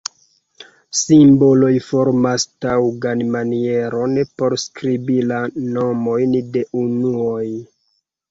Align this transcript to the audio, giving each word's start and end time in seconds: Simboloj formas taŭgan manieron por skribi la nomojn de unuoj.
Simboloj 0.99 1.67
formas 1.87 2.45
taŭgan 2.65 3.21
manieron 3.35 4.17
por 4.41 4.57
skribi 4.63 5.17
la 5.33 5.39
nomojn 5.77 6.35
de 6.57 6.65
unuoj. 6.85 7.47